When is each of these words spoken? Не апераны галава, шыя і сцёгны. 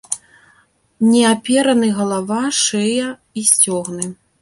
Не 1.09 1.21
апераны 1.33 1.91
галава, 1.99 2.43
шыя 2.65 3.07
і 3.41 3.49
сцёгны. 3.55 4.15